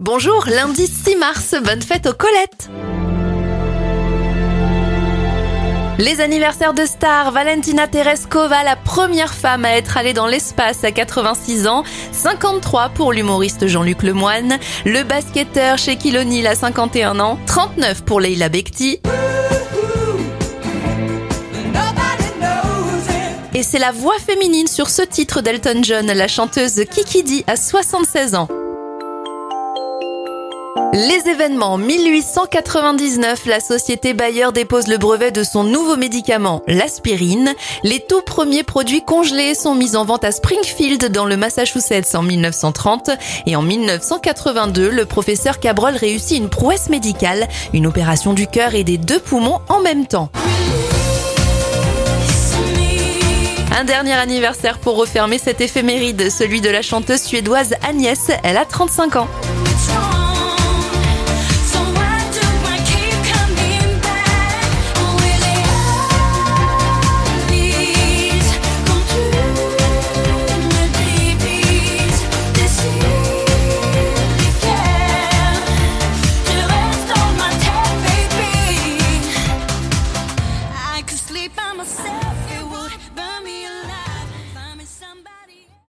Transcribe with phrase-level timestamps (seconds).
[0.00, 2.68] Bonjour, lundi 6 mars, bonne fête aux Colettes
[6.00, 10.90] Les anniversaires de stars, Valentina Tereskova, la première femme à être allée dans l'espace à
[10.90, 18.02] 86 ans, 53 pour l'humoriste Jean-Luc Lemoine, le basketteur Shaquille O'Neal à 51 ans, 39
[18.02, 18.98] pour Leila Bekti.
[23.54, 27.54] Et c'est la voix féminine sur ce titre d'Elton John, la chanteuse Kiki D à
[27.54, 28.48] 76 ans.
[30.92, 37.54] Les événements 1899, la société Bayer dépose le brevet de son nouveau médicament, l'aspirine.
[37.82, 42.22] Les tout premiers produits congelés sont mis en vente à Springfield dans le Massachusetts en
[42.22, 43.10] 1930
[43.46, 48.84] et en 1982, le professeur Cabrol réussit une prouesse médicale, une opération du cœur et
[48.84, 50.30] des deux poumons en même temps.
[53.76, 58.64] Un dernier anniversaire pour refermer cette éphéméride, celui de la chanteuse suédoise Agnès, elle a
[58.64, 59.28] 35 ans.
[81.48, 82.53] by myself.